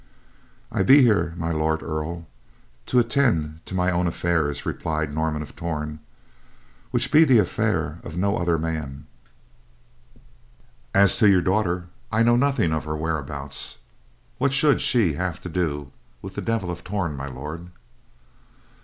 "I 0.71 0.81
be 0.81 1.03
here, 1.03 1.35
My 1.37 1.51
Lord 1.51 1.83
Earl, 1.83 2.25
to 2.87 2.97
attend 2.97 3.63
to 3.67 3.75
mine 3.75 3.93
own 3.93 4.07
affairs," 4.07 4.65
replied 4.65 5.13
Norman 5.13 5.43
of 5.43 5.55
Torn, 5.55 5.99
"which 6.89 7.11
be 7.11 7.23
the 7.23 7.37
affair 7.37 7.99
of 8.03 8.17
no 8.17 8.35
other 8.35 8.57
man. 8.57 9.05
As 10.95 11.19
to 11.19 11.29
your 11.29 11.43
daughter: 11.43 11.85
I 12.11 12.23
know 12.23 12.35
nothing 12.35 12.73
of 12.73 12.85
her 12.85 12.97
whereabouts. 12.97 13.77
What 14.39 14.53
should 14.53 14.81
she 14.81 15.13
have 15.13 15.39
to 15.41 15.49
do 15.49 15.91
with 16.23 16.33
the 16.33 16.41
Devil 16.41 16.71
of 16.71 16.83
Torn, 16.83 17.15
My 17.15 17.27
Lord?" 17.27 17.67